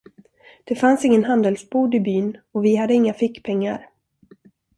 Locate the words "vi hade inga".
2.65-3.13